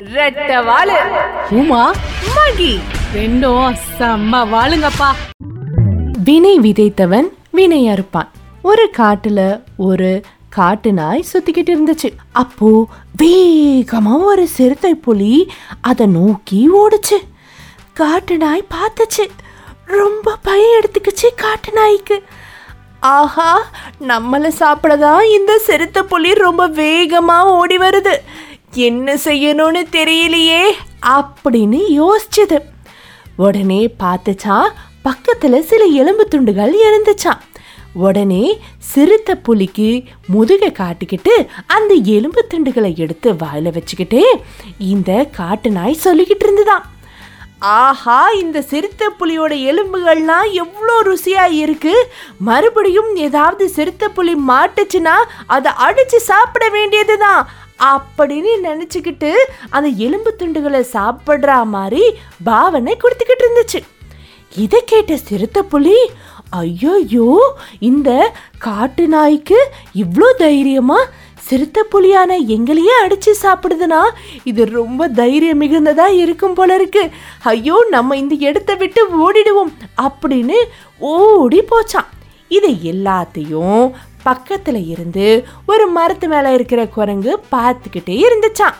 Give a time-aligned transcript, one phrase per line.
[0.00, 0.98] ரெட்ட வாழு
[1.50, 1.92] உமா?
[2.36, 2.80] மகி.
[3.14, 5.10] ரெண்டும் செம்ம வாளுங்கப்பா.
[6.24, 8.28] வினை விதைத்தவன் வினை அறுப்பான்.
[8.62, 12.16] ஒரு காட்டுல ஒரு காட்டு நாய் சுத்திக்கிட்டு இருந்துச்சு.
[12.32, 12.88] அப்போ
[13.22, 15.50] வேகமா ஒரு சிறுத்தை புலி
[15.80, 17.18] அதை நோக்கி ஓடுச்சு.
[17.92, 19.26] காட்டு நாய் பார்த்துச்சு.
[19.86, 22.22] ரொம்ப பயம் எடுத்துக்கிச்சு காட்டு நாய்க்கு.
[23.00, 23.66] ஆஹா
[24.08, 28.14] நம்மளை சாப்பிடதான் இந்த சிறுத்தை புலி ரொம்ப வேகமா ஓடி வருது.
[28.72, 30.72] என்ன செய்யணும்னு தெரியலையே
[31.08, 32.58] அப்படின்னு யோசிச்சது.
[33.36, 34.64] உடனே பார்த்துச்சா
[35.02, 37.40] பக்கத்தில் சில எலும்பு துண்டுகள் இருந்துச்சான்
[37.94, 44.24] உடனே சிறுத்த புலிக்கு முதுகை காட்டிக்கிட்டு அந்த எலும்பு துண்டுகளை எடுத்து வாயில வச்சுக்கிட்டே
[44.78, 46.82] இந்த காட்டு நாய் சொல்லிக்கிட்டு இருந்துதான்
[47.58, 51.94] ஆஹா இந்த சிறுத்தை புலியோட எலும்புகள்லாம் எவ்வளோ ருசியாக இருக்கு.
[52.38, 55.16] மறுபடியும் ஏதாவது சிறுத்தை புலி மாட்டுச்சுன்னா
[55.46, 57.48] அதை அடித்து சாப்பிட வேண்டியது தான்
[57.80, 59.30] அப்படின்னு நினச்சிக்கிட்டு
[59.70, 62.02] அந்த எலும்பு துண்டுகளை சாப்பிட்ற மாதிரி
[62.42, 63.80] பாவனை கொடுத்துக்கிட்டு இருந்துச்சு.
[64.56, 65.96] இதை கேட்ட சிறுத்தை புலி
[66.56, 67.38] ஐயோயோ
[67.78, 69.58] இந்த காட்டு நாய்க்கு
[69.94, 71.00] இவ்வளோ தைரியமா
[71.48, 74.00] சிறுத்தை புலியான எங்களையே அடித்து சாப்பிடுதுன்னா
[74.44, 77.10] இது ரொம்ப தைரியம் மிகுந்ததாக இருக்கும் போல இருக்கு.
[77.42, 79.72] ஐயோ நம்ம இந்த இடத்த விட்டு ஓடிடுவோம்
[80.02, 80.58] அப்படின்னு
[80.98, 82.10] ஓடி போச்சான்
[82.48, 88.74] இதை எல்லாத்தையும் பக்கத்தில் இருந்து ஒரு மரத்து மேலே இருக்கிற குரங்கு பார்த்துக்கிட்டே இருந்துச்சான்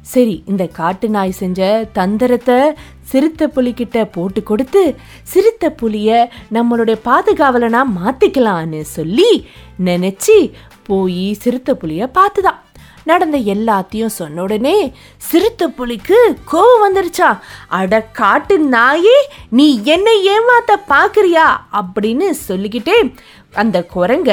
[0.00, 8.80] சரி இந்த காட்டு நாய் செஞ்ச தந்திரத்தை சிறுத்த புலிக்கிட்ட போட்டு கொடுத்து சிறுத்த புலியை நம்மளுடைய பாதுகாவலனா மாற்றிக்கலான்னு
[8.80, 9.46] சொல்லி
[9.84, 12.64] நினச்சி போய் சிறுத்த புலியை பார்த்துதான்.
[13.04, 17.38] நடந்த எல்லாத்தையும் சொன்ன உடனே சிறுத்த புலிக்கு கோவம் வந்துருச்சா.
[17.68, 21.46] அட காட்டு நாயே நீ என்னை ஏமாத்த பார்க்குறியா?
[21.72, 23.14] அப்படின்னு சொல்லிக்கிட்டே
[23.62, 24.32] அந்த குரங்க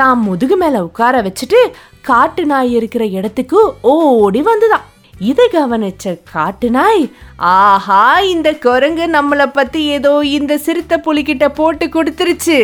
[0.00, 1.60] தான் முதுகு மேல உட்கார வச்சுட்டு
[2.08, 4.88] காட்டு நாய் இருக்கிற இடத்துக்கு ஓடி வந்துதான்.
[5.18, 7.04] இதை கவனிச்ச காட்டு நாய்
[7.36, 12.58] ஆஹா இந்த குரங்கு நம்மளை பத்தி ஏதோ இந்த சிறுத்தை புலிகிட்ட போட்டு கொடுத்துருச்சு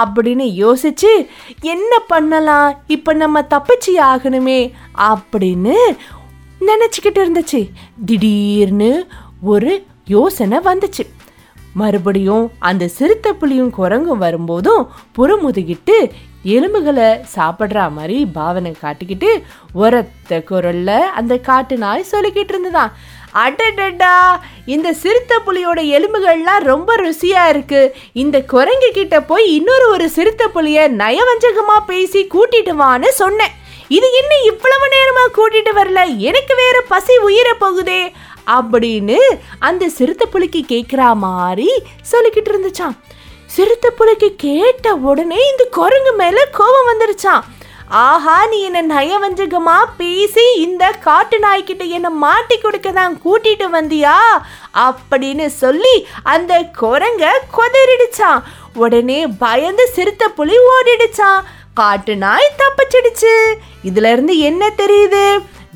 [0.00, 1.12] அப்படின்னு யோசிச்சு
[1.60, 2.70] என்ன பண்ணலாம்?
[2.86, 4.60] இப்ப நம்ம தப்பிச்சு ஆகணுமே
[5.10, 5.76] அப்படின்னு
[6.60, 7.60] நினச்சிக்கிட்டு இருந்துச்சு.
[8.06, 8.92] திடீர்னு
[9.42, 9.72] ஒரு
[10.06, 11.04] யோசனை வந்துச்சு.
[11.80, 14.82] மறுபடியும் அந்த சிறுத்தை புலியும் குரங்கும் வரும்போதும்
[15.16, 15.96] புறமுதுகிட்டு
[16.54, 19.30] எலும்புகளை சாப்பிட்ற மாதிரி பாவனை காட்டிக்கிட்டு
[19.82, 22.92] உரத்த குரல்ல அந்த காட்டு நாய் சொல்லிக்கிட்டு இருந்ததான்
[23.44, 24.12] அடடடா
[24.74, 27.80] இந்த சிறுத்தை புலியோட எலும்புகள்லாம் ரொம்ப ருசியா இருக்கு.
[28.12, 33.54] இந்த குரங்கு கிட்ட போய் இன்னொரு ஒரு சிறுத்தை புலிய நயவஞ்சகமா பேசி கூட்டிட்டு வான்னு சொன்னேன்.
[33.88, 36.00] இது என்ன இவ்வளவு நேரமா கூட்டிட்டு வரல.
[36.28, 38.00] எனக்கு வேற பசி உயிர போகுதே.
[38.46, 39.18] அப்படின்னு
[39.58, 41.70] அந்த சிறுத்தை புலிக்கு கேட்குற மாதிரி
[42.10, 42.96] சொல்லிக்கிட்டு இருந்துச்சான்
[43.46, 47.44] சிறுத்தை புலிக்கு கேட்ட உடனே இந்த குரங்கு மேலே கோபம் வந்துருச்சான்
[47.88, 54.16] ஆஹா நீ என்ன நயவஞ்சகமா பேசி இந்த காட்டு நாய்க்கிட்ட என்ன மாட்டி கொடுக்க தான் கூட்டிட்டு வந்தியா?
[54.74, 57.24] அப்படின்னு சொல்லி அந்த குரங்க
[57.56, 58.42] கொதறிடுச்சான்
[58.74, 63.34] உடனே பயந்து சிறுத்தை புலி ஓடிடுச்சான் காட்டு நாய் தப்பிச்சிடுச்சு.
[63.84, 65.24] இதுல இருந்து என்ன தெரியுது?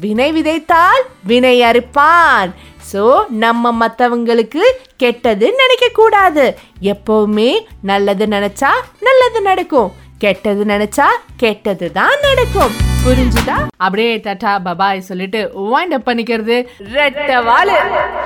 [0.03, 2.51] வினை விதைத்தால் வினை அறுப்பான்.
[2.91, 3.03] ஸோ
[3.45, 4.63] நம்ம மற்றவங்களுக்கு
[5.03, 6.47] கெட்டது நினைக்க கூடாது
[6.93, 7.51] எப்பவுமே
[7.91, 8.73] நல்லது நினைச்சா
[9.09, 9.91] நல்லது நடக்கும்.
[10.25, 12.90] கெட்டது நினைச்சா கெட்டது தான் நடக்கும்.
[13.07, 13.67] புரிஞ்சுதா?
[13.77, 16.67] அப்படியே டாட்டா பபாய் சொல்லிட்டு வைண்ட் அப் பண்ணிக்கிறது.
[16.95, 17.79] ரெட்ட வாழு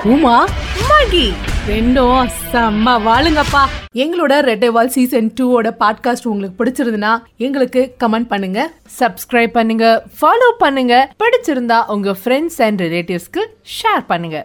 [0.05, 0.47] உமா?
[0.91, 1.33] மகி.
[1.69, 3.63] ரெண்டும் செம்ம வாளுங்கப்பா.
[3.95, 11.09] எங்களோட ரெட்டை வால் சீசன் டூவோட பாட்காஸ்ட் உங்களுக்கு பிடிச்சிருந்துன்னா எங்களுக்கு கமெண்ட் பண்ணுங்க சப்ஸ்கிரைப் பண்ணுங்க ஃபாலோ பண்ணுங்க.
[11.25, 13.47] பிடிச்சிருந்தா உங்க ஃப்ரெண்ட்ஸ் அண்ட் ரிலேட்டிவ்ஸ்க்கு
[13.83, 14.45] ஷேர் பண்ணுங்க.